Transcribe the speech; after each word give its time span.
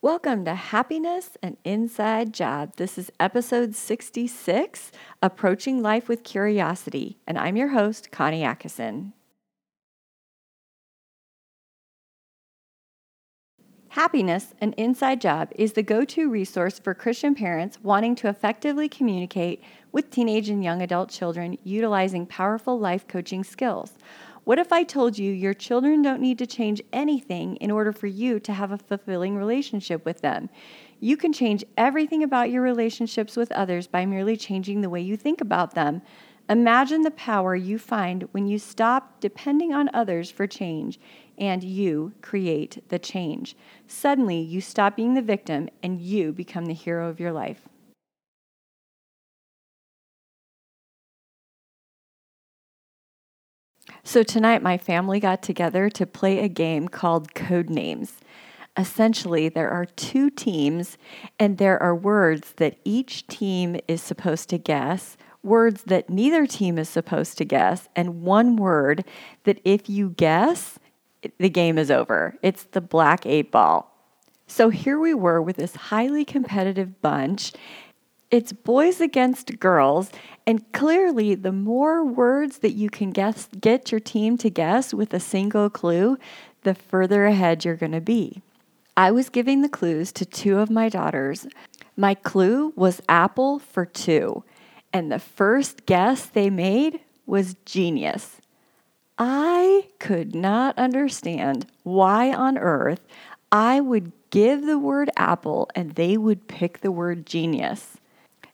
Welcome 0.00 0.44
to 0.44 0.54
Happiness 0.54 1.36
an 1.42 1.56
Inside 1.64 2.32
Job. 2.32 2.76
This 2.76 2.98
is 2.98 3.10
episode 3.18 3.74
66 3.74 4.92
Approaching 5.20 5.82
Life 5.82 6.08
with 6.08 6.22
Curiosity, 6.22 7.18
and 7.26 7.36
I'm 7.36 7.56
your 7.56 7.70
host, 7.70 8.12
Connie 8.12 8.44
Atchison. 8.44 9.12
Happiness, 13.88 14.54
an 14.60 14.72
inside 14.74 15.20
job, 15.20 15.50
is 15.56 15.72
the 15.72 15.82
go 15.82 16.04
to 16.04 16.30
resource 16.30 16.78
for 16.78 16.94
Christian 16.94 17.34
parents 17.34 17.80
wanting 17.82 18.14
to 18.14 18.28
effectively 18.28 18.88
communicate 18.88 19.60
with 19.90 20.12
teenage 20.12 20.48
and 20.48 20.62
young 20.62 20.80
adult 20.80 21.10
children 21.10 21.58
utilizing 21.64 22.24
powerful 22.24 22.78
life 22.78 23.08
coaching 23.08 23.42
skills. 23.42 23.94
What 24.48 24.58
if 24.58 24.72
I 24.72 24.82
told 24.82 25.18
you 25.18 25.30
your 25.30 25.52
children 25.52 26.00
don't 26.00 26.22
need 26.22 26.38
to 26.38 26.46
change 26.46 26.80
anything 26.90 27.56
in 27.56 27.70
order 27.70 27.92
for 27.92 28.06
you 28.06 28.40
to 28.40 28.54
have 28.54 28.72
a 28.72 28.78
fulfilling 28.78 29.36
relationship 29.36 30.06
with 30.06 30.22
them? 30.22 30.48
You 31.00 31.18
can 31.18 31.34
change 31.34 31.66
everything 31.76 32.22
about 32.22 32.50
your 32.50 32.62
relationships 32.62 33.36
with 33.36 33.52
others 33.52 33.86
by 33.86 34.06
merely 34.06 34.38
changing 34.38 34.80
the 34.80 34.88
way 34.88 35.02
you 35.02 35.18
think 35.18 35.42
about 35.42 35.74
them. 35.74 36.00
Imagine 36.48 37.02
the 37.02 37.10
power 37.10 37.54
you 37.54 37.78
find 37.78 38.26
when 38.32 38.46
you 38.46 38.58
stop 38.58 39.20
depending 39.20 39.74
on 39.74 39.90
others 39.92 40.30
for 40.30 40.46
change 40.46 40.98
and 41.36 41.62
you 41.62 42.14
create 42.22 42.82
the 42.88 42.98
change. 42.98 43.54
Suddenly, 43.86 44.40
you 44.40 44.62
stop 44.62 44.96
being 44.96 45.12
the 45.12 45.20
victim 45.20 45.68
and 45.82 46.00
you 46.00 46.32
become 46.32 46.64
the 46.64 46.72
hero 46.72 47.10
of 47.10 47.20
your 47.20 47.32
life. 47.32 47.68
So, 54.08 54.22
tonight, 54.22 54.62
my 54.62 54.78
family 54.78 55.20
got 55.20 55.42
together 55.42 55.90
to 55.90 56.06
play 56.06 56.38
a 56.38 56.48
game 56.48 56.88
called 56.88 57.34
Code 57.34 57.68
Names. 57.68 58.14
Essentially, 58.74 59.50
there 59.50 59.68
are 59.68 59.84
two 59.84 60.30
teams, 60.30 60.96
and 61.38 61.58
there 61.58 61.78
are 61.82 61.94
words 61.94 62.54
that 62.56 62.78
each 62.86 63.26
team 63.26 63.78
is 63.86 64.00
supposed 64.00 64.48
to 64.48 64.56
guess, 64.56 65.18
words 65.42 65.82
that 65.82 66.08
neither 66.08 66.46
team 66.46 66.78
is 66.78 66.88
supposed 66.88 67.36
to 67.36 67.44
guess, 67.44 67.90
and 67.94 68.22
one 68.22 68.56
word 68.56 69.04
that 69.44 69.60
if 69.62 69.90
you 69.90 70.08
guess, 70.16 70.78
the 71.36 71.50
game 71.50 71.76
is 71.76 71.90
over. 71.90 72.34
It's 72.40 72.62
the 72.62 72.80
black 72.80 73.26
eight 73.26 73.52
ball. 73.52 73.94
So 74.46 74.70
here 74.70 74.98
we 74.98 75.12
were 75.12 75.42
with 75.42 75.56
this 75.56 75.76
highly 75.76 76.24
competitive 76.24 77.02
bunch. 77.02 77.52
It's 78.30 78.52
boys 78.52 79.00
against 79.00 79.58
girls, 79.58 80.10
and 80.46 80.70
clearly, 80.72 81.34
the 81.34 81.52
more 81.52 82.04
words 82.04 82.58
that 82.58 82.72
you 82.72 82.90
can 82.90 83.10
guess, 83.10 83.48
get 83.58 83.90
your 83.90 84.00
team 84.00 84.36
to 84.38 84.50
guess 84.50 84.92
with 84.92 85.14
a 85.14 85.20
single 85.20 85.70
clue, 85.70 86.18
the 86.62 86.74
further 86.74 87.24
ahead 87.24 87.64
you're 87.64 87.74
going 87.74 87.92
to 87.92 88.02
be. 88.02 88.42
I 88.98 89.12
was 89.12 89.30
giving 89.30 89.62
the 89.62 89.68
clues 89.68 90.12
to 90.12 90.26
two 90.26 90.58
of 90.58 90.68
my 90.68 90.90
daughters. 90.90 91.46
My 91.96 92.12
clue 92.12 92.74
was 92.76 93.00
apple 93.08 93.60
for 93.60 93.86
two, 93.86 94.44
and 94.92 95.10
the 95.10 95.18
first 95.18 95.86
guess 95.86 96.26
they 96.26 96.50
made 96.50 97.00
was 97.24 97.56
genius. 97.64 98.42
I 99.18 99.86
could 99.98 100.34
not 100.34 100.76
understand 100.76 101.66
why 101.82 102.34
on 102.34 102.58
earth 102.58 103.00
I 103.50 103.80
would 103.80 104.12
give 104.28 104.66
the 104.66 104.78
word 104.78 105.10
apple 105.16 105.70
and 105.74 105.94
they 105.94 106.18
would 106.18 106.46
pick 106.46 106.80
the 106.80 106.92
word 106.92 107.24
genius. 107.24 107.96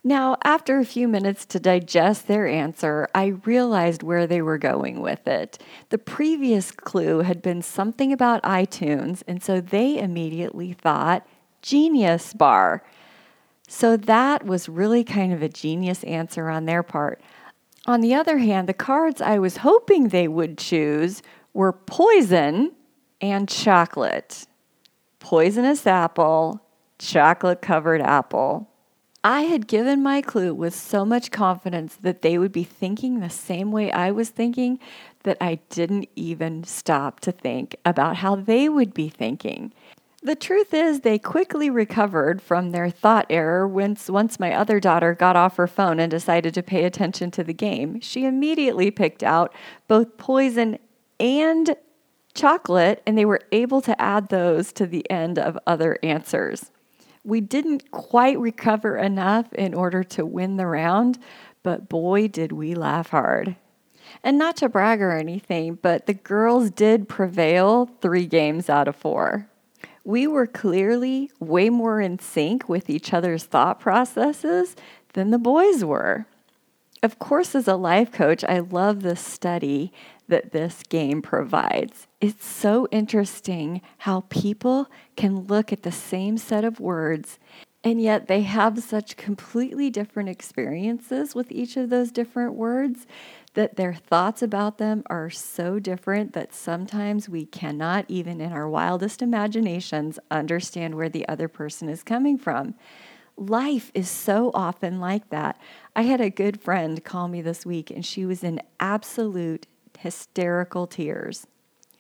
Now, 0.07 0.37
after 0.45 0.79
a 0.79 0.85
few 0.85 1.09
minutes 1.09 1.47
to 1.47 1.59
digest 1.59 2.27
their 2.27 2.47
answer, 2.47 3.09
I 3.15 3.39
realized 3.47 4.03
where 4.03 4.27
they 4.27 4.43
were 4.43 4.59
going 4.59 5.01
with 5.01 5.27
it. 5.27 5.59
The 5.89 5.97
previous 5.97 6.71
clue 6.71 7.21
had 7.21 7.41
been 7.41 7.63
something 7.63 8.13
about 8.13 8.43
iTunes, 8.43 9.23
and 9.27 9.43
so 9.43 9.63
they 9.63 9.99
immediately 9.99 10.75
thought 10.75 11.27
Genius 11.63 12.35
Bar. 12.35 12.85
So 13.67 13.97
that 13.97 14.45
was 14.45 14.69
really 14.69 15.05
kind 15.05 15.33
of 15.33 15.43
a 15.43 15.49
genius 15.49 16.05
answer 16.05 16.51
on 16.51 16.67
their 16.67 16.83
part. 16.83 17.23
On 17.87 18.03
the 18.03 18.15
other 18.15 18.37
hand, 18.37 18.69
the 18.69 18.75
cards 18.75 19.23
I 19.23 19.39
was 19.39 19.59
hoping 19.59 20.09
they 20.09 20.29
would 20.29 20.59
choose 20.59 21.23
were 21.55 21.73
poison 21.73 22.73
and 23.23 23.49
chocolate. 23.49 24.47
Poisonous 25.19 25.87
apple, 25.87 26.61
chocolate 26.99 27.63
covered 27.63 28.03
apple. 28.03 28.69
I 29.27 29.45
had 29.45 29.67
given 29.67 30.03
my 30.03 30.21
clue 30.21 30.53
with 30.53 30.75
so 30.75 31.07
much 31.07 31.31
confidence 31.31 31.97
that 32.03 32.21
they 32.21 32.37
would 32.37 32.53
be 32.53 32.63
thinking 32.63 33.21
the 33.21 33.31
same 33.31 33.73
way 33.73 33.91
I 33.91 34.11
was 34.11 34.29
thinking 34.29 34.79
that 35.23 35.39
I 35.41 35.61
didn't 35.71 36.11
even 36.15 36.63
stop 36.65 37.21
to 37.21 37.33
think 37.33 37.75
about 37.87 38.17
how 38.17 38.37
they 38.37 38.69
would 38.69 38.93
be 38.93 39.09
thinking. 39.09 39.73
The 40.23 40.35
truth 40.35 40.75
is, 40.75 41.01
they 41.01 41.19
quickly 41.19 41.71
recovered 41.71 42.43
from 42.43 42.71
their 42.71 42.91
thought 42.91 43.25
error 43.31 43.67
once, 43.67 44.11
once 44.11 44.39
my 44.39 44.53
other 44.53 44.79
daughter 44.79 45.15
got 45.15 45.37
off 45.37 45.57
her 45.57 45.67
phone 45.67 46.01
and 46.01 46.11
decided 46.11 46.53
to 46.53 46.63
pay 46.63 46.85
attention 46.85 47.31
to 47.31 47.45
the 47.45 47.55
game. 47.55 48.01
She 48.01 48.27
immediately 48.27 48.91
picked 48.91 49.23
out 49.23 49.55
both 49.89 50.19
poison 50.19 50.79
and 51.19 51.75
chocolate, 52.35 53.03
and 53.07 53.17
they 53.17 53.25
were 53.25 53.41
able 53.53 53.81
to 53.83 53.99
add 53.99 54.29
those 54.29 54.71
to 54.75 54.87
the 54.87 55.11
end 55.11 55.39
of 55.39 55.59
other 55.67 55.99
answers. 56.03 56.71
We 57.25 57.41
didn't 57.41 57.91
quite 57.91 58.39
recover 58.39 58.97
enough 58.97 59.53
in 59.55 59.75
order 59.75 60.05
to 60.05 60.27
win 60.27 60.57
the 60.57 60.67
round, 60.67 61.19
but 61.63 61.89
boy, 61.89 62.29
did 62.29 62.53
we 62.53 62.75
laugh 62.75 63.09
hard. 63.11 63.57
And 64.23 64.39
not 64.39 64.57
to 64.59 64.69
brag 64.69 65.01
or 65.01 65.17
anything, 65.17 65.77
but 65.81 66.07
the 66.07 66.15
girls 66.15 66.71
did 66.71 67.09
prevail 67.09 67.91
three 68.01 68.27
games 68.27 68.69
out 68.69 68.89
of 68.89 68.97
four 68.97 69.49
we 70.05 70.27
were 70.27 70.47
clearly 70.47 71.31
way 71.41 71.71
more 71.71 72.01
in 72.01 72.19
sync 72.19 72.69
with 72.69 72.91
each 72.91 73.13
other's 73.13 73.45
thought 73.45 73.81
processes 73.81 74.77
than 75.15 75.31
the 75.31 75.39
boys 75.39 75.83
were. 75.83 76.27
Of 77.03 77.19
course, 77.19 77.55
as 77.55 77.67
a 77.67 77.77
life 77.77 78.13
coach, 78.13 78.45
I 78.45 78.59
love 78.61 79.03
this 79.03 79.21
study 79.21 79.93
that 80.29 80.53
this 80.53 80.83
game 80.89 81.23
provides. 81.23 82.07
It's 82.21 82.47
so 82.47 82.89
interesting 82.91 83.83
how 83.99 84.23
people 84.29 84.91
can 85.17 85.47
look 85.47 85.73
at 85.73 85.83
the 85.83 85.93
same 85.93 86.39
set 86.39 86.65
of 86.65 86.81
words 86.81 87.39
and 87.85 88.01
yet 88.01 88.29
they 88.29 88.41
have 88.41 88.83
such 88.83 89.19
completely 89.19 89.91
different 89.91 90.31
experiences 90.31 91.35
with 91.35 91.53
each 91.53 91.77
of 91.77 91.91
those 91.91 92.11
different 92.11 92.55
words 92.55 93.07
that 93.53 93.77
their 93.77 93.93
thoughts 93.93 94.43
about 94.43 94.79
them 94.79 95.03
are 95.07 95.29
so 95.29 95.79
different 95.79 96.33
that 96.33 96.55
sometimes 96.55 97.29
we 97.29 97.45
cannot, 97.45 98.07
even 98.09 98.41
in 98.41 98.53
our 98.53 98.69
wildest 98.69 99.21
imaginations, 99.21 100.19
understand 100.31 100.95
where 100.95 101.11
the 101.11 101.29
other 101.29 101.47
person 101.47 101.91
is 101.91 102.03
coming 102.03 102.39
from. 102.39 102.75
Life 103.37 103.91
is 103.95 104.09
so 104.09 104.51
often 104.55 104.99
like 104.99 105.29
that. 105.29 105.61
I 105.95 106.03
had 106.03 106.23
a 106.23 106.31
good 106.31 106.61
friend 106.63 107.05
call 107.05 107.29
me 107.29 107.43
this 107.43 107.67
week, 107.67 107.91
and 107.91 108.05
she 108.05 108.25
was 108.25 108.43
in 108.43 108.63
absolute 108.81 109.67
hysterical 109.99 110.87
tears. 110.87 111.47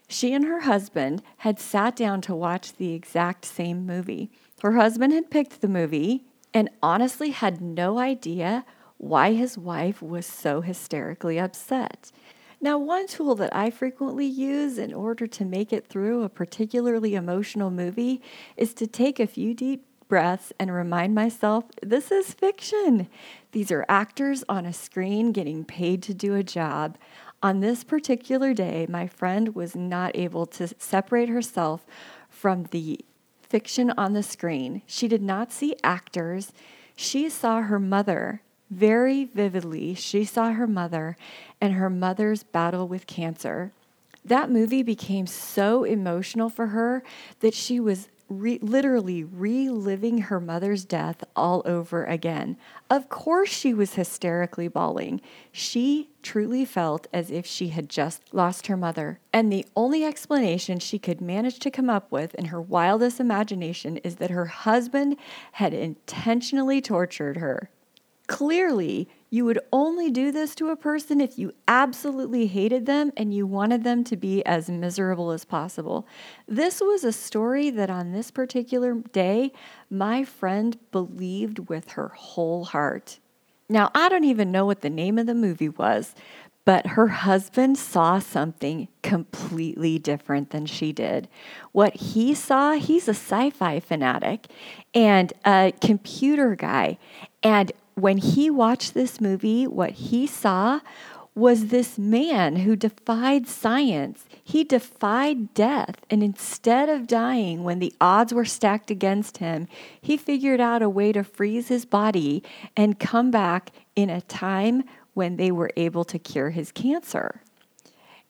She 0.09 0.33
and 0.33 0.45
her 0.45 0.61
husband 0.61 1.23
had 1.39 1.59
sat 1.59 1.97
down 1.97 2.21
to 2.23 2.35
watch 2.35 2.75
the 2.75 2.93
exact 2.93 3.45
same 3.45 3.87
movie. 3.87 4.31
Her 4.63 4.73
husband 4.73 5.13
had 5.13 5.31
picked 5.31 5.61
the 5.61 5.69
movie 5.69 6.25
and 6.53 6.71
honestly 6.83 7.31
had 7.31 7.61
no 7.61 7.99
idea 7.99 8.65
why 8.99 9.33
his 9.33 9.59
wife 9.59 10.01
was 10.01 10.27
so 10.27 10.61
hysterically 10.61 11.39
upset. 11.39 12.13
Now, 12.61 12.79
one 12.79 13.07
tool 13.07 13.35
that 13.35 13.55
I 13.55 13.71
frequently 13.71 14.25
use 14.25 14.79
in 14.79 14.95
order 14.95 15.27
to 15.27 15.45
make 15.45 15.73
it 15.73 15.87
through 15.87 16.23
a 16.23 16.29
particularly 16.29 17.15
emotional 17.15 17.71
movie 17.71 18.23
is 18.57 18.73
to 18.75 18.87
take 18.87 19.21
a 19.21 19.27
few 19.27 19.53
deep 19.53 19.85
breaths 20.09 20.53
and 20.59 20.73
remind 20.73 21.15
myself 21.15 21.65
this 21.83 22.11
is 22.11 22.33
fiction. 22.33 23.09
These 23.53 23.71
are 23.71 23.85
actors 23.89 24.45
on 24.49 24.65
a 24.65 24.73
screen 24.73 25.33
getting 25.33 25.65
paid 25.65 26.03
to 26.05 26.15
do 26.15 26.35
a 26.35 26.43
job. 26.43 26.97
On 27.45 27.61
this 27.61 27.85
particular 27.85 28.55
day, 28.55 28.87
my 28.89 29.07
friend 29.07 29.55
was 29.55 29.77
not 29.77 30.17
able 30.17 30.47
to 30.47 30.67
separate 30.79 31.29
herself 31.29 31.85
from 32.31 32.65
the 32.71 32.99
fiction 33.43 33.93
on 33.99 34.15
the 34.15 34.23
screen. 34.23 34.81
She 34.87 35.09
did 35.09 35.21
not 35.21 35.53
see 35.53 35.77
actors. 35.85 36.55
She 36.97 37.29
saw 37.29 37.61
her 37.61 37.79
mother 37.79 38.41
very 38.71 39.27
vividly, 39.27 39.95
she 39.95 40.25
saw 40.25 40.53
her 40.53 40.67
mother 40.67 41.19
and 41.61 41.75
her 41.75 41.91
mother's 41.91 42.43
battle 42.43 42.89
with 42.89 43.07
cancer. 43.07 43.73
That 44.25 44.51
movie 44.51 44.83
became 44.83 45.27
so 45.27 45.85
emotional 45.85 46.49
for 46.49 46.69
her 46.69 47.03
that 47.41 47.53
she 47.53 47.79
was 47.79 48.09
re- 48.39 48.59
literally 48.61 49.25
reliving 49.25 50.19
her 50.19 50.41
mother's 50.41 50.85
death 50.85 51.25
all 51.35 51.63
over 51.65 52.05
again. 52.05 52.57
Of 52.91 53.09
course, 53.09 53.51
she 53.51 53.75
was 53.75 53.95
hysterically 53.95 54.69
bawling. 54.69 55.21
She 55.53 56.11
truly 56.23 56.65
felt 56.65 57.07
as 57.13 57.31
if 57.31 57.47
she 57.47 57.69
had 57.69 57.89
just 57.89 58.23
lost 58.33 58.67
her 58.67 58.77
mother. 58.77 59.21
And 59.33 59.53
the 59.53 59.67
only 59.77 60.05
explanation 60.05 60.79
she 60.79 60.99
could 60.99 61.21
manage 61.21 61.59
to 61.61 61.71
come 61.71 61.91
up 61.91 62.11
with 62.11 62.35
in 62.35 62.47
her 62.47 62.61
wildest 62.61 63.21
imagination 63.21 63.99
is 63.99 64.17
that 64.17 64.31
her 64.31 64.47
husband 64.47 65.17
had 65.53 65.75
intentionally 65.75 66.81
tortured 66.81 67.37
her 67.37 67.71
Clearly, 68.27 69.09
you 69.29 69.45
would 69.45 69.59
only 69.73 70.11
do 70.11 70.33
this 70.33 70.55
to 70.55 70.69
a 70.69 70.77
person 70.77 71.21
if 71.21 71.39
you 71.39 71.53
absolutely 71.69 72.47
hated 72.47 72.87
them 72.87 73.13
and 73.17 73.35
you 73.35 73.47
wanted 73.47 73.85
them 73.85 74.03
to 74.05 74.17
be 74.17 74.45
as 74.47 74.71
miserable 74.71 75.31
as 75.31 75.45
possible. 75.45 76.07
This 76.49 76.81
was 76.81 77.05
a 77.05 77.13
story 77.13 77.69
that 77.71 77.91
on 77.91 78.13
this 78.13 78.31
particular 78.31 78.95
day, 78.95 79.53
my 79.91 80.25
friend 80.25 80.79
believed 80.91 81.69
with 81.69 81.91
her 81.91 82.09
whole 82.09 82.65
heart. 82.65 83.19
Now, 83.69 83.91
I 83.95 84.09
don't 84.09 84.25
even 84.25 84.53
know 84.53 84.65
what 84.65 84.81
the 84.81 84.91
name 84.91 85.19
of 85.19 85.27
the 85.27 85.35
movie 85.35 85.69
was, 85.69 86.15
but 86.65 86.87
her 86.89 87.09
husband 87.09 87.77
saw 87.77 88.19
something 88.19 88.89
completely 89.03 89.99
different 89.99 90.51
than 90.51 90.65
she 90.65 90.93
did. 90.93 91.29
What 91.73 91.95
he 91.97 92.35
saw, 92.35 92.73
he's 92.73 93.07
a 93.07 93.11
sci 93.11 93.51
fi 93.51 93.81
fanatic 93.81 94.47
and 94.95 95.33
a 95.45 95.73
computer 95.81 96.55
guy. 96.55 96.99
And 97.43 97.73
when 97.95 98.19
he 98.19 98.51
watched 98.51 98.95
this 98.95 99.21
movie, 99.21 99.67
what 99.67 99.93
he 99.93 100.27
saw 100.27 100.81
was 101.35 101.67
this 101.67 101.99
man 101.99 102.57
who 102.57 102.77
defied 102.77 103.49
science. 103.49 104.25
He 104.43 104.63
defied 104.63 105.53
death. 105.53 105.97
And 106.09 106.23
instead 106.23 106.89
of 106.89 107.09
dying 107.09 107.65
when 107.65 107.81
the 107.81 107.93
odds 108.01 108.33
were 108.33 108.45
stacked 108.45 108.91
against 108.91 109.39
him, 109.39 109.67
he 110.01 110.17
figured 110.17 110.61
out 110.61 110.83
a 110.83 110.89
way 110.89 111.13
to 111.13 111.25
freeze 111.25 111.69
his 111.69 111.85
body 111.85 112.43
and 112.77 113.01
come 113.01 113.31
back 113.33 113.73
in 113.97 114.11
a 114.11 114.21
time 114.21 114.85
when 115.15 115.37
they 115.37 115.51
were 115.51 115.71
able 115.77 116.05
to 116.05 116.19
cure 116.19 116.51
his 116.51 116.71
cancer. 116.71 117.41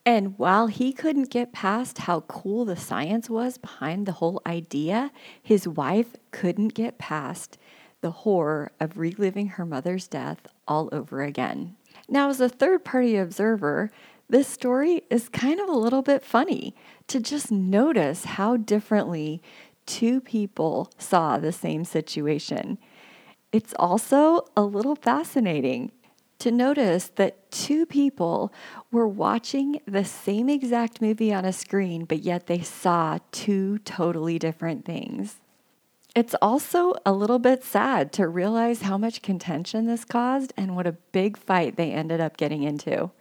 And 0.03 0.37
while 0.37 0.67
he 0.67 0.93
couldn't 0.93 1.31
get 1.31 1.51
past 1.51 1.99
how 1.99 2.21
cool 2.21 2.65
the 2.65 2.75
science 2.75 3.29
was 3.29 3.57
behind 3.57 4.05
the 4.05 4.13
whole 4.13 4.41
idea, 4.45 5.11
his 5.41 5.67
wife 5.67 6.15
couldn't 6.31 6.75
get 6.75 6.99
past 6.99 7.57
the 8.05 8.11
horror 8.11 8.71
of 8.79 8.99
reliving 8.99 9.47
her 9.47 9.65
mother's 9.65 10.07
death 10.07 10.45
all 10.67 10.89
over 10.91 11.23
again. 11.23 11.75
Now, 12.07 12.29
as 12.29 12.39
a 12.39 12.47
third 12.47 12.85
party 12.85 13.17
observer, 13.17 13.89
this 14.29 14.47
story 14.47 15.01
is 15.09 15.27
kind 15.27 15.59
of 15.59 15.67
a 15.67 15.75
little 15.75 16.03
bit 16.03 16.23
funny 16.23 16.75
to 17.07 17.19
just 17.19 17.51
notice 17.51 18.25
how 18.25 18.57
differently 18.57 19.41
two 19.87 20.21
people 20.21 20.91
saw 20.99 21.39
the 21.39 21.51
same 21.51 21.83
situation. 21.83 22.77
It's 23.51 23.73
also 23.79 24.45
a 24.55 24.61
little 24.61 24.95
fascinating 24.95 25.91
to 26.37 26.51
notice 26.51 27.07
that 27.15 27.49
two 27.49 27.87
people 27.87 28.53
were 28.91 29.07
watching 29.07 29.81
the 29.87 30.05
same 30.05 30.47
exact 30.47 31.01
movie 31.01 31.33
on 31.33 31.43
a 31.43 31.51
screen, 31.51 32.05
but 32.05 32.19
yet 32.19 32.45
they 32.45 32.61
saw 32.61 33.17
two 33.31 33.79
totally 33.79 34.37
different 34.37 34.85
things. 34.85 35.37
It's 36.15 36.35
also 36.41 36.93
a 37.05 37.11
little 37.11 37.39
bit 37.39 37.61
sad 37.65 38.13
to 38.13 38.29
realize 38.29 38.83
how 38.83 38.97
much 38.97 39.21
contention 39.21 39.85
this 39.85 40.05
caused 40.05 40.53
and 40.55 40.73
what 40.73 40.87
a 40.87 40.93
big 41.11 41.35
fight 41.35 41.75
they 41.75 41.91
ended 41.91 42.21
up 42.21 42.37
getting 42.37 42.63
into. 42.63 43.11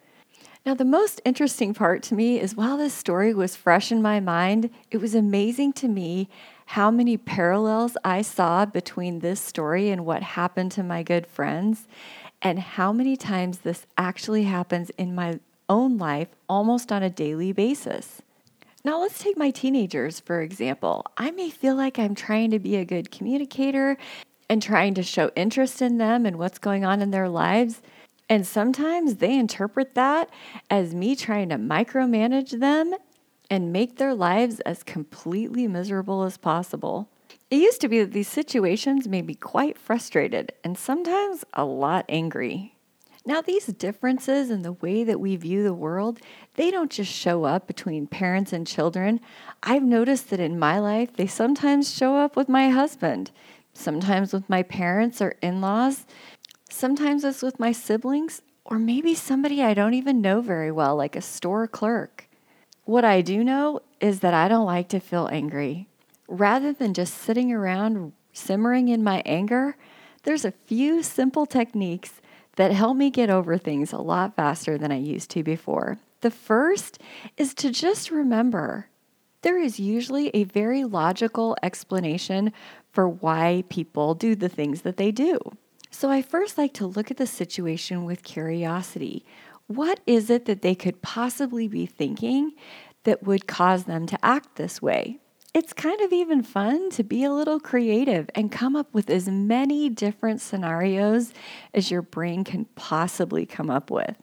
Now, 0.64 0.74
the 0.74 0.84
most 0.84 1.20
interesting 1.24 1.74
part 1.74 2.04
to 2.04 2.14
me 2.14 2.38
is 2.38 2.54
while 2.54 2.76
this 2.76 2.94
story 2.94 3.34
was 3.34 3.56
fresh 3.56 3.90
in 3.90 4.00
my 4.00 4.20
mind, 4.20 4.70
it 4.92 4.98
was 4.98 5.14
amazing 5.16 5.72
to 5.74 5.88
me 5.88 6.28
how 6.66 6.88
many 6.92 7.16
parallels 7.16 7.96
I 8.04 8.22
saw 8.22 8.64
between 8.64 9.18
this 9.18 9.40
story 9.40 9.90
and 9.90 10.06
what 10.06 10.22
happened 10.22 10.70
to 10.72 10.84
my 10.84 11.02
good 11.02 11.26
friends 11.26 11.88
and 12.40 12.60
how 12.60 12.92
many 12.92 13.16
times 13.16 13.58
this 13.58 13.86
actually 13.98 14.44
happens 14.44 14.90
in 14.90 15.16
my 15.16 15.40
own 15.68 15.98
life 15.98 16.28
almost 16.48 16.92
on 16.92 17.02
a 17.02 17.10
daily 17.10 17.50
basis. 17.50 18.22
Now, 18.84 19.00
let's 19.00 19.18
take 19.18 19.38
my 19.38 19.50
teenagers, 19.50 20.20
for 20.20 20.42
example. 20.42 21.06
I 21.16 21.30
may 21.30 21.48
feel 21.48 21.74
like 21.74 21.98
I'm 21.98 22.14
trying 22.14 22.50
to 22.50 22.58
be 22.58 22.76
a 22.76 22.84
good 22.84 23.10
communicator 23.10 23.96
and 24.50 24.62
trying 24.62 24.92
to 24.94 25.02
show 25.02 25.30
interest 25.34 25.80
in 25.80 25.96
them 25.96 26.26
and 26.26 26.38
what's 26.38 26.58
going 26.58 26.84
on 26.84 27.00
in 27.00 27.10
their 27.10 27.30
lives. 27.30 27.80
And 28.28 28.46
sometimes 28.46 29.16
they 29.16 29.38
interpret 29.38 29.94
that 29.94 30.28
as 30.68 30.94
me 30.94 31.16
trying 31.16 31.48
to 31.48 31.56
micromanage 31.56 32.60
them 32.60 32.94
and 33.48 33.72
make 33.72 33.96
their 33.96 34.14
lives 34.14 34.60
as 34.60 34.82
completely 34.82 35.66
miserable 35.66 36.22
as 36.22 36.36
possible. 36.36 37.08
It 37.50 37.56
used 37.56 37.80
to 37.80 37.88
be 37.88 38.00
that 38.00 38.12
these 38.12 38.28
situations 38.28 39.08
made 39.08 39.26
me 39.26 39.34
quite 39.34 39.78
frustrated 39.78 40.52
and 40.62 40.76
sometimes 40.76 41.42
a 41.54 41.64
lot 41.64 42.04
angry. 42.10 42.73
Now, 43.26 43.40
these 43.40 43.66
differences 43.66 44.50
in 44.50 44.62
the 44.62 44.72
way 44.72 45.02
that 45.02 45.18
we 45.18 45.36
view 45.36 45.62
the 45.62 45.72
world, 45.72 46.20
they 46.54 46.70
don't 46.70 46.90
just 46.90 47.10
show 47.10 47.44
up 47.44 47.66
between 47.66 48.06
parents 48.06 48.52
and 48.52 48.66
children. 48.66 49.20
I've 49.62 49.82
noticed 49.82 50.30
that 50.30 50.40
in 50.40 50.58
my 50.58 50.78
life, 50.78 51.16
they 51.16 51.26
sometimes 51.26 51.94
show 51.94 52.16
up 52.16 52.36
with 52.36 52.48
my 52.48 52.68
husband, 52.68 53.30
sometimes 53.72 54.32
with 54.32 54.48
my 54.50 54.62
parents 54.62 55.22
or 55.22 55.36
in 55.40 55.60
laws, 55.62 56.04
sometimes 56.68 57.24
it's 57.24 57.42
with 57.42 57.58
my 57.58 57.72
siblings, 57.72 58.42
or 58.64 58.78
maybe 58.78 59.14
somebody 59.14 59.62
I 59.62 59.74
don't 59.74 59.94
even 59.94 60.20
know 60.20 60.40
very 60.40 60.70
well, 60.70 60.96
like 60.96 61.16
a 61.16 61.22
store 61.22 61.66
clerk. 61.66 62.28
What 62.84 63.04
I 63.04 63.22
do 63.22 63.42
know 63.42 63.80
is 64.00 64.20
that 64.20 64.34
I 64.34 64.48
don't 64.48 64.66
like 64.66 64.88
to 64.90 65.00
feel 65.00 65.28
angry 65.32 65.88
rather 66.28 66.72
than 66.72 66.94
just 66.94 67.14
sitting 67.14 67.52
around 67.52 68.12
simmering 68.32 68.88
in 68.88 69.04
my 69.04 69.22
anger, 69.24 69.76
there's 70.24 70.44
a 70.44 70.52
few 70.52 71.02
simple 71.02 71.46
techniques 71.46 72.20
that 72.56 72.72
help 72.72 72.96
me 72.96 73.10
get 73.10 73.30
over 73.30 73.58
things 73.58 73.92
a 73.92 73.98
lot 73.98 74.36
faster 74.36 74.78
than 74.78 74.92
I 74.92 74.98
used 74.98 75.30
to 75.30 75.42
before. 75.42 75.98
The 76.20 76.30
first 76.30 77.00
is 77.36 77.54
to 77.54 77.70
just 77.70 78.10
remember 78.10 78.88
there 79.42 79.58
is 79.58 79.78
usually 79.78 80.28
a 80.28 80.44
very 80.44 80.84
logical 80.84 81.56
explanation 81.62 82.52
for 82.92 83.06
why 83.06 83.64
people 83.68 84.14
do 84.14 84.34
the 84.34 84.48
things 84.48 84.82
that 84.82 84.96
they 84.96 85.10
do. 85.10 85.38
So 85.90 86.10
I 86.10 86.22
first 86.22 86.56
like 86.56 86.72
to 86.74 86.86
look 86.86 87.10
at 87.10 87.18
the 87.18 87.26
situation 87.26 88.04
with 88.04 88.22
curiosity. 88.22 89.24
What 89.66 90.00
is 90.06 90.30
it 90.30 90.46
that 90.46 90.62
they 90.62 90.74
could 90.74 91.02
possibly 91.02 91.68
be 91.68 91.86
thinking 91.86 92.52
that 93.04 93.22
would 93.22 93.46
cause 93.46 93.84
them 93.84 94.06
to 94.06 94.24
act 94.24 94.56
this 94.56 94.80
way? 94.80 95.18
It's 95.54 95.72
kind 95.72 96.00
of 96.00 96.12
even 96.12 96.42
fun 96.42 96.90
to 96.90 97.04
be 97.04 97.22
a 97.22 97.32
little 97.32 97.60
creative 97.60 98.28
and 98.34 98.50
come 98.50 98.74
up 98.74 98.92
with 98.92 99.08
as 99.08 99.28
many 99.28 99.88
different 99.88 100.40
scenarios 100.40 101.32
as 101.72 101.92
your 101.92 102.02
brain 102.02 102.42
can 102.42 102.64
possibly 102.74 103.46
come 103.46 103.70
up 103.70 103.88
with. 103.88 104.16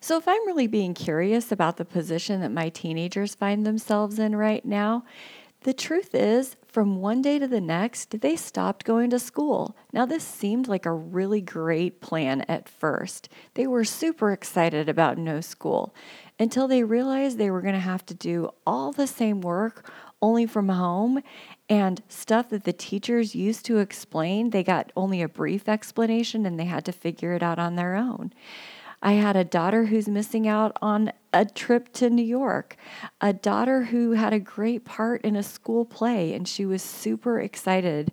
So, 0.00 0.18
if 0.18 0.26
I'm 0.28 0.46
really 0.46 0.66
being 0.66 0.92
curious 0.92 1.50
about 1.52 1.76
the 1.76 1.84
position 1.84 2.40
that 2.40 2.50
my 2.50 2.68
teenagers 2.68 3.34
find 3.34 3.64
themselves 3.64 4.18
in 4.18 4.36
right 4.36 4.64
now, 4.64 5.04
the 5.62 5.72
truth 5.72 6.14
is, 6.14 6.56
from 6.66 6.96
one 6.96 7.22
day 7.22 7.38
to 7.38 7.48
the 7.48 7.60
next, 7.60 8.20
they 8.20 8.36
stopped 8.36 8.84
going 8.84 9.08
to 9.10 9.18
school. 9.18 9.74
Now, 9.94 10.04
this 10.04 10.24
seemed 10.24 10.68
like 10.68 10.84
a 10.84 10.92
really 10.92 11.40
great 11.40 12.02
plan 12.02 12.42
at 12.48 12.68
first. 12.68 13.30
They 13.54 13.66
were 13.66 13.84
super 13.84 14.32
excited 14.32 14.90
about 14.90 15.16
no 15.16 15.40
school 15.40 15.94
until 16.38 16.66
they 16.66 16.82
realized 16.82 17.38
they 17.38 17.50
were 17.50 17.60
going 17.60 17.74
to 17.74 17.80
have 17.80 18.04
to 18.06 18.14
do 18.14 18.50
all 18.66 18.92
the 18.92 19.06
same 19.06 19.40
work 19.40 19.90
only 20.20 20.46
from 20.46 20.68
home 20.68 21.20
and 21.68 22.02
stuff 22.08 22.48
that 22.50 22.64
the 22.64 22.72
teachers 22.72 23.34
used 23.34 23.64
to 23.66 23.78
explain, 23.78 24.50
they 24.50 24.64
got 24.64 24.92
only 24.96 25.22
a 25.22 25.28
brief 25.28 25.68
explanation 25.68 26.46
and 26.46 26.58
they 26.58 26.64
had 26.64 26.84
to 26.84 26.92
figure 26.92 27.34
it 27.34 27.42
out 27.42 27.58
on 27.58 27.76
their 27.76 27.94
own. 27.94 28.32
I 29.02 29.12
had 29.12 29.36
a 29.36 29.44
daughter 29.44 29.84
who's 29.84 30.08
missing 30.08 30.48
out 30.48 30.78
on 30.80 31.12
a 31.34 31.44
trip 31.44 31.92
to 31.94 32.08
New 32.08 32.24
York, 32.24 32.76
a 33.20 33.34
daughter 33.34 33.84
who 33.84 34.12
had 34.12 34.32
a 34.32 34.40
great 34.40 34.86
part 34.86 35.20
in 35.22 35.36
a 35.36 35.42
school 35.42 35.84
play, 35.84 36.32
and 36.32 36.48
she 36.48 36.64
was 36.64 36.82
super 36.82 37.38
excited 37.38 38.12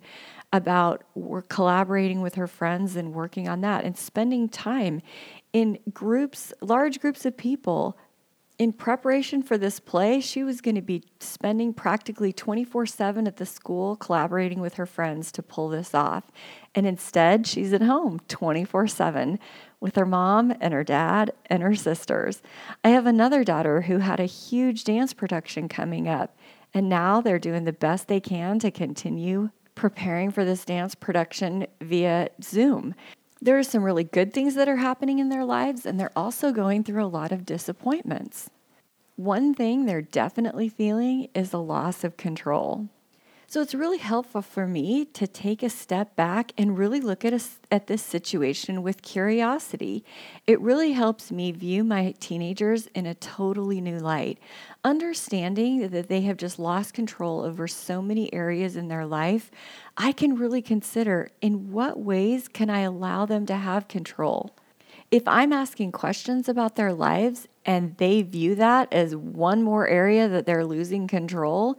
about 0.52 1.02
collaborating 1.48 2.20
with 2.20 2.34
her 2.34 2.46
friends 2.46 2.94
and 2.94 3.14
working 3.14 3.48
on 3.48 3.62
that 3.62 3.84
and 3.84 3.96
spending 3.96 4.50
time 4.50 5.00
in 5.54 5.78
groups, 5.94 6.52
large 6.60 7.00
groups 7.00 7.24
of 7.24 7.38
people 7.38 7.96
in 8.62 8.72
preparation 8.72 9.42
for 9.42 9.58
this 9.58 9.80
play, 9.80 10.20
she 10.20 10.44
was 10.44 10.60
going 10.60 10.76
to 10.76 10.80
be 10.80 11.02
spending 11.18 11.74
practically 11.74 12.32
24 12.32 12.86
7 12.86 13.26
at 13.26 13.36
the 13.36 13.44
school 13.44 13.96
collaborating 13.96 14.60
with 14.60 14.74
her 14.74 14.86
friends 14.86 15.32
to 15.32 15.42
pull 15.42 15.68
this 15.68 15.96
off. 15.96 16.30
And 16.72 16.86
instead, 16.86 17.44
she's 17.44 17.72
at 17.72 17.82
home 17.82 18.20
24 18.28 18.86
7 18.86 19.40
with 19.80 19.96
her 19.96 20.06
mom 20.06 20.54
and 20.60 20.72
her 20.72 20.84
dad 20.84 21.32
and 21.46 21.60
her 21.60 21.74
sisters. 21.74 22.40
I 22.84 22.90
have 22.90 23.04
another 23.04 23.42
daughter 23.42 23.80
who 23.80 23.98
had 23.98 24.20
a 24.20 24.26
huge 24.26 24.84
dance 24.84 25.12
production 25.12 25.68
coming 25.68 26.06
up, 26.06 26.38
and 26.72 26.88
now 26.88 27.20
they're 27.20 27.40
doing 27.40 27.64
the 27.64 27.72
best 27.72 28.06
they 28.06 28.20
can 28.20 28.60
to 28.60 28.70
continue 28.70 29.50
preparing 29.74 30.30
for 30.30 30.44
this 30.44 30.64
dance 30.64 30.94
production 30.94 31.66
via 31.80 32.28
Zoom 32.40 32.94
there 33.42 33.58
are 33.58 33.64
some 33.64 33.82
really 33.82 34.04
good 34.04 34.32
things 34.32 34.54
that 34.54 34.68
are 34.68 34.76
happening 34.76 35.18
in 35.18 35.28
their 35.28 35.44
lives, 35.44 35.84
and 35.84 35.98
they're 35.98 36.16
also 36.16 36.52
going 36.52 36.84
through 36.84 37.04
a 37.04 37.06
lot 37.06 37.32
of 37.32 37.44
disappointments. 37.44 38.48
One 39.16 39.52
thing 39.52 39.84
they're 39.84 40.00
definitely 40.00 40.68
feeling 40.68 41.28
is 41.34 41.52
a 41.52 41.58
loss 41.58 42.04
of 42.04 42.16
control. 42.16 42.88
So 43.52 43.60
it's 43.60 43.74
really 43.74 43.98
helpful 43.98 44.40
for 44.40 44.66
me 44.66 45.04
to 45.04 45.26
take 45.26 45.62
a 45.62 45.68
step 45.68 46.16
back 46.16 46.52
and 46.56 46.78
really 46.78 47.02
look 47.02 47.22
at, 47.22 47.34
a, 47.34 47.40
at 47.70 47.86
this 47.86 48.00
situation 48.00 48.82
with 48.82 49.02
curiosity. 49.02 50.06
It 50.46 50.58
really 50.62 50.92
helps 50.92 51.30
me 51.30 51.52
view 51.52 51.84
my 51.84 52.14
teenagers 52.18 52.86
in 52.94 53.04
a 53.04 53.14
totally 53.14 53.82
new 53.82 53.98
light, 53.98 54.38
understanding 54.84 55.90
that 55.90 56.08
they 56.08 56.22
have 56.22 56.38
just 56.38 56.58
lost 56.58 56.94
control 56.94 57.42
over 57.42 57.68
so 57.68 58.00
many 58.00 58.32
areas 58.32 58.74
in 58.74 58.88
their 58.88 59.04
life. 59.04 59.50
I 59.98 60.12
can 60.12 60.36
really 60.36 60.62
consider 60.62 61.30
in 61.42 61.72
what 61.72 62.00
ways 62.00 62.48
can 62.48 62.70
I 62.70 62.80
allow 62.80 63.26
them 63.26 63.44
to 63.44 63.56
have 63.56 63.86
control. 63.86 64.56
If 65.10 65.28
I'm 65.28 65.52
asking 65.52 65.92
questions 65.92 66.48
about 66.48 66.76
their 66.76 66.94
lives 66.94 67.48
and 67.66 67.98
they 67.98 68.22
view 68.22 68.54
that 68.54 68.90
as 68.90 69.14
one 69.14 69.62
more 69.62 69.86
area 69.86 70.26
that 70.26 70.46
they're 70.46 70.64
losing 70.64 71.06
control, 71.06 71.78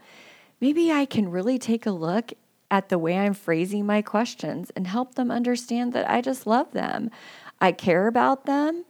maybe 0.63 0.93
I 0.93 1.03
can 1.03 1.29
really 1.29 1.59
take 1.59 1.85
a 1.85 1.91
look 1.91 2.31
at 2.71 2.87
the 2.87 2.97
way 2.97 3.17
I'm 3.17 3.33
phrasing 3.33 3.85
my 3.85 4.01
questions 4.01 4.71
and 4.77 4.87
help 4.87 5.15
them 5.15 5.29
understand 5.29 5.91
that 5.91 6.09
I 6.09 6.21
just 6.21 6.47
love 6.47 6.71
them. 6.71 7.11
I 7.59 7.73
care 7.73 8.07
about 8.07 8.45
them. 8.45 8.85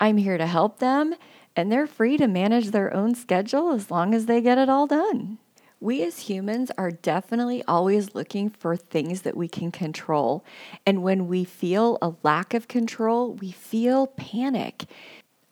I'm 0.00 0.16
here 0.16 0.36
to 0.36 0.48
help 0.48 0.80
them, 0.80 1.14
and 1.54 1.70
they're 1.70 1.86
free 1.86 2.16
to 2.16 2.26
manage 2.26 2.72
their 2.72 2.92
own 2.92 3.14
schedule 3.14 3.70
as 3.70 3.88
long 3.88 4.16
as 4.16 4.26
they 4.26 4.40
get 4.40 4.58
it 4.58 4.68
all 4.68 4.88
done. 4.88 5.38
We 5.78 6.02
as 6.02 6.18
humans 6.28 6.72
are 6.76 6.90
definitely 6.90 7.62
always 7.68 8.16
looking 8.16 8.50
for 8.50 8.74
things 8.74 9.22
that 9.22 9.36
we 9.36 9.46
can 9.46 9.70
control. 9.70 10.44
And 10.84 11.04
when 11.04 11.28
we 11.28 11.44
feel 11.44 11.98
a 12.02 12.14
lack 12.24 12.52
of 12.52 12.66
control, 12.66 13.34
we 13.34 13.52
feel 13.52 14.08
panic 14.08 14.86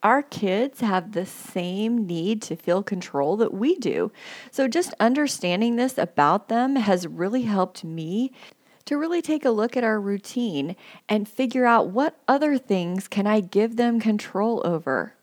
our 0.02 0.23
kids 0.23 0.80
have 0.80 1.12
the 1.12 1.26
same 1.26 2.07
need 2.07 2.40
to 2.42 2.57
feel 2.57 2.83
control 2.83 3.37
that 3.37 3.52
we 3.52 3.76
do. 3.76 4.11
So, 4.50 4.66
just 4.66 4.95
understanding 4.99 5.76
this 5.76 5.99
about 5.99 6.49
them 6.49 6.76
has 6.76 7.07
really 7.07 7.42
helped 7.42 7.85
me 7.85 8.33
to 8.87 8.97
really 8.97 9.23
take 9.23 9.45
a 9.45 9.50
look 9.50 9.76
at 9.76 9.85
our 9.85 10.00
routine 10.00 10.75
and 11.09 11.28
figure 11.28 11.66
out 11.66 11.88
what 11.88 12.19
other 12.26 12.59
things 12.59 13.09
can 13.09 13.26
I 13.26 13.40
give 13.40 13.76
them 13.76 14.00
control 14.00 14.62
over. 14.64 15.14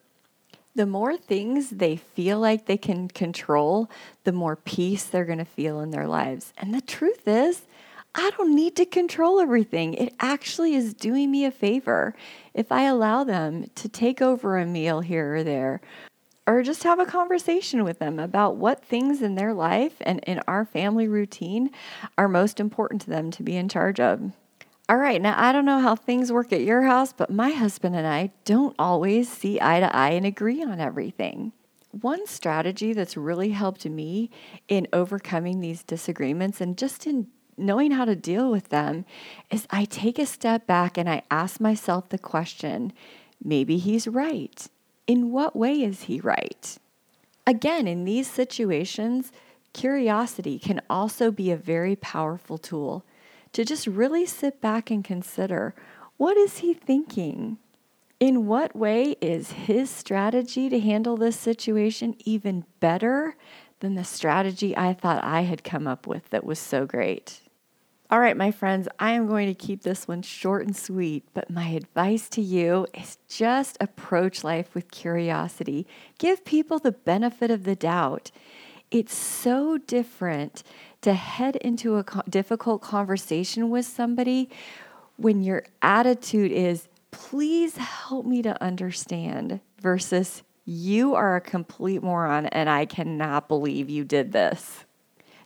The 0.76 0.86
more 0.86 1.18
things 1.18 1.72
they 1.72 1.96
feel 1.96 2.40
like 2.40 2.68
they 2.68 2.78
can 2.78 3.08
control, 3.08 3.90
the 4.26 4.32
more 4.32 4.56
peace 4.56 5.06
they're 5.06 5.26
going 5.26 5.40
to 5.40 5.46
feel 5.46 5.80
in 5.80 5.90
their 5.90 6.08
lives. 6.08 6.54
And 6.56 6.72
the 6.72 6.82
truth 6.82 7.28
is, 7.28 7.64
I 8.16 8.32
don't 8.38 8.56
need 8.56 8.76
to 8.78 8.86
control 8.86 9.40
everything. 9.40 9.94
It 9.94 10.14
actually 10.20 10.74
is 10.74 10.94
doing 10.94 11.30
me 11.30 11.46
a 11.46 11.52
favor 11.52 12.16
if 12.54 12.72
I 12.72 12.84
allow 12.84 13.24
them 13.24 13.70
to 13.76 13.88
take 13.88 14.22
over 14.22 14.58
a 14.58 14.66
meal 14.66 15.02
here 15.02 15.36
or 15.36 15.44
there, 15.44 15.82
or 16.48 16.64
just 16.64 16.84
have 16.84 17.00
a 17.00 17.06
conversation 17.06 17.84
with 17.84 18.00
them 18.00 18.20
about 18.20 18.56
what 18.56 18.84
things 18.84 19.22
in 19.22 19.36
their 19.36 19.54
life 19.54 19.96
and 20.02 20.20
in 20.26 20.42
our 20.48 20.66
family 20.66 21.08
routine 21.08 21.70
are 22.18 22.28
most 22.28 22.60
important 22.60 23.02
to 23.02 23.10
them 23.10 23.30
to 23.32 23.44
be 23.44 23.56
in 23.56 23.70
charge 23.70 24.00
of. 24.00 24.32
All 24.90 24.98
right, 24.98 25.22
now 25.22 25.36
I 25.38 25.52
don't 25.52 25.66
know 25.66 25.82
how 25.82 25.96
things 25.96 26.32
work 26.32 26.54
at 26.54 26.62
your 26.62 26.84
house, 26.84 27.12
but 27.12 27.30
my 27.30 27.50
husband 27.50 27.96
and 27.98 28.08
I 28.08 28.32
don't 28.46 28.76
always 28.80 29.30
see 29.30 29.60
eye 29.60 29.82
to 29.82 29.94
eye 29.94 30.12
and 30.12 30.26
agree 30.26 30.64
on 30.64 30.80
everything. 30.80 31.52
One 31.92 32.26
strategy 32.26 32.94
that's 32.94 33.18
really 33.18 33.50
helped 33.50 33.86
me 33.86 34.30
in 34.70 34.88
overcoming 34.94 35.60
these 35.60 35.84
disagreements 35.84 36.62
and 36.62 36.78
just 36.78 37.06
in 37.06 37.28
knowing 37.58 37.92
how 37.92 38.06
to 38.06 38.16
deal 38.16 38.52
with 38.52 38.70
them 38.70 39.06
is 39.50 39.68
I 39.70 39.86
take 39.86 40.20
a 40.20 40.26
step 40.26 40.68
back 40.68 40.98
and 40.98 41.10
I 41.10 41.24
ask 41.32 41.60
myself 41.60 42.10
the 42.10 42.18
question 42.18 42.94
maybe 43.44 43.78
he's 43.78 44.08
right. 44.08 44.68
In 45.06 45.32
what 45.32 45.56
way 45.56 45.82
is 45.82 46.04
he 46.04 46.20
right? 46.20 46.78
Again, 47.46 47.88
in 47.88 48.04
these 48.04 48.30
situations, 48.30 49.32
curiosity 49.74 50.60
can 50.60 50.82
also 50.90 51.32
be 51.32 51.52
a 51.52 51.58
very 51.58 51.96
powerful 51.96 52.58
tool 52.58 53.06
to 53.54 53.64
just 53.64 53.88
really 53.88 54.26
sit 54.26 54.60
back 54.60 54.92
and 54.92 55.04
consider 55.04 55.74
what 56.18 56.36
is 56.36 56.58
he 56.58 56.74
thinking? 56.74 57.58
In 58.20 58.48
what 58.48 58.76
way 58.76 59.16
is 59.22 59.52
his 59.52 59.90
strategy 59.92 60.70
to 60.70 60.80
handle 60.80 61.16
this 61.16 61.40
situation 61.40 62.16
even 62.26 62.66
better 62.80 63.36
than 63.80 63.94
the 63.94 64.04
strategy 64.04 64.76
I 64.76 64.94
thought 64.94 65.24
I 65.24 65.42
had 65.42 65.64
come 65.64 65.88
up 65.88 66.08
with 66.08 66.30
that 66.32 66.44
was 66.44 66.58
so 66.58 66.88
great? 66.88 67.42
All 68.10 68.22
right, 68.22 68.38
my 68.38 68.52
friends, 68.52 68.88
I 69.00 69.12
am 69.12 69.28
going 69.28 69.48
to 69.48 69.54
keep 69.54 69.82
this 69.82 70.08
one 70.08 70.22
short 70.22 70.66
and 70.66 70.74
sweet, 70.74 71.26
but 71.34 71.50
my 71.50 71.68
advice 71.68 72.30
to 72.30 72.42
you 72.42 72.88
is 72.94 73.18
just 73.28 73.78
approach 73.82 74.46
life 74.46 74.74
with 74.74 74.92
curiosity. 74.92 75.86
Give 76.18 76.46
people 76.46 76.80
the 76.80 76.94
benefit 76.94 77.52
of 77.52 77.66
the 77.66 77.76
doubt. 77.76 78.32
It's 78.92 79.14
so 79.14 79.78
different 79.78 80.64
to 81.02 81.16
head 81.16 81.58
into 81.58 81.98
a 81.98 82.06
difficult 82.30 82.82
conversation 82.82 83.70
with 83.70 83.86
somebody 83.86 84.50
when 85.18 85.44
your 85.44 85.66
attitude 85.82 86.54
is, 86.54 86.88
please 87.12 87.76
help 87.76 88.26
me 88.26 88.42
to 88.42 88.64
understand, 88.64 89.60
versus 89.82 90.44
you 90.64 91.14
are 91.14 91.36
a 91.36 91.42
complete 91.42 92.02
moron 92.02 92.46
and 92.46 92.70
I 92.70 92.86
cannot 92.86 93.50
believe 93.50 93.90
you 93.90 94.06
did 94.06 94.32
this. 94.32 94.86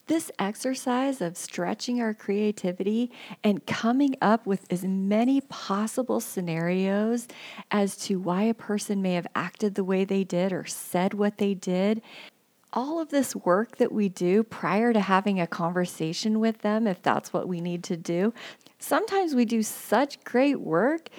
This 0.08 0.32
exercise 0.40 1.22
of 1.22 1.38
stretching 1.38 2.02
our 2.02 2.14
creativity 2.14 3.12
and 3.44 3.66
coming 3.66 4.16
up 4.22 4.46
with 4.46 4.66
as 4.72 4.84
many 4.84 5.42
possible 5.42 6.20
scenarios 6.20 7.28
as 7.70 7.96
to 7.98 8.20
why 8.20 8.44
a 8.44 8.54
person 8.54 9.02
may 9.02 9.14
have 9.14 9.28
acted 9.36 9.76
the 9.76 9.84
way 9.84 10.04
they 10.04 10.24
did 10.24 10.52
or 10.52 10.66
said 10.66 11.14
what 11.14 11.38
they 11.38 11.54
did 11.54 12.02
all 12.74 13.00
of 13.00 13.10
this 13.10 13.36
work 13.36 13.78
that 13.78 13.92
we 13.92 14.08
do 14.08 14.44
prior 14.44 14.94
to 14.94 15.00
having 15.00 15.40
a 15.40 15.48
conversation 15.48 16.40
with 16.40 16.60
them, 16.60 16.88
if 16.88 17.02
that's 17.02 17.34
what 17.34 17.48
we 17.48 17.60
need 17.60 17.84
to 17.84 17.98
do, 17.98 18.34
sometimes 18.80 19.36
we 19.36 19.46
do 19.46 19.62
such 19.62 20.24
great 20.24 20.62
work 20.62 21.10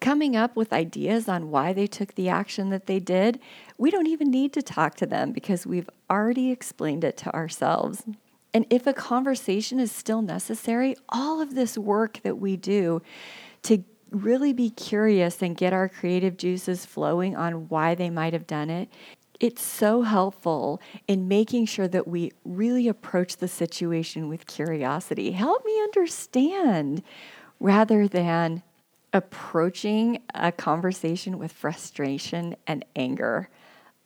coming 0.00 0.36
up 0.36 0.54
with 0.56 0.72
ideas 0.72 1.28
on 1.28 1.50
why 1.50 1.72
they 1.72 1.86
took 1.86 2.14
the 2.14 2.28
action 2.28 2.70
that 2.70 2.86
they 2.86 3.00
did. 3.00 3.40
We 3.76 3.90
don't 3.90 4.06
even 4.06 4.30
need 4.30 4.52
to 4.54 4.62
talk 4.62 4.94
to 4.96 5.06
them 5.06 5.32
because 5.32 5.66
we've 5.66 5.90
already 6.10 6.50
explained 6.50 7.04
it 7.04 7.16
to 7.18 7.34
ourselves. 7.34 8.04
And 8.54 8.66
if 8.70 8.86
a 8.86 8.92
conversation 8.92 9.78
is 9.78 9.92
still 9.92 10.22
necessary, 10.22 10.96
all 11.08 11.40
of 11.40 11.54
this 11.54 11.76
work 11.76 12.20
that 12.22 12.38
we 12.38 12.56
do 12.56 13.02
to 13.62 13.84
really 14.10 14.52
be 14.52 14.70
curious 14.70 15.42
and 15.42 15.56
get 15.56 15.72
our 15.72 15.88
creative 15.88 16.36
juices 16.36 16.86
flowing 16.86 17.36
on 17.36 17.68
why 17.68 17.94
they 17.94 18.08
might 18.08 18.32
have 18.32 18.46
done 18.46 18.70
it, 18.70 18.88
it's 19.40 19.62
so 19.62 20.02
helpful 20.02 20.80
in 21.06 21.28
making 21.28 21.66
sure 21.66 21.86
that 21.88 22.08
we 22.08 22.32
really 22.44 22.88
approach 22.88 23.36
the 23.36 23.46
situation 23.46 24.28
with 24.28 24.46
curiosity. 24.46 25.32
Help 25.32 25.64
me 25.64 25.80
understand 25.82 27.02
rather 27.60 28.08
than 28.08 28.62
approaching 29.12 30.22
a 30.34 30.52
conversation 30.52 31.38
with 31.38 31.52
frustration 31.52 32.56
and 32.66 32.84
anger. 32.94 33.48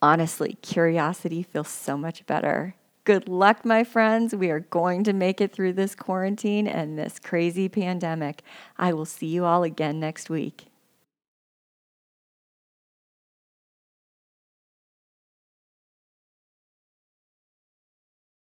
Honestly, 0.01 0.59
curiosity 0.63 1.43
feels 1.43 1.69
so 1.69 1.97
much 1.97 2.27
better. 2.27 2.75
Good 3.05 3.29
luck, 3.29 3.65
my 3.65 3.83
friends. 3.83 4.35
We 4.35 4.51
are 4.51 4.61
going 4.61 5.05
to 5.05 5.13
make 5.13 5.41
it 5.41 5.53
through 5.53 5.73
this 5.73 5.95
quarantine 5.95 6.69
and 6.69 6.97
this 6.97 7.19
crazy 7.19 7.69
pandemic. 7.69 8.43
I 8.77 8.93
will 8.93 9.05
see 9.05 9.27
you 9.27 9.45
all 9.45 9.65
again 9.65 9.99
next 9.99 10.31
week. 10.31 10.72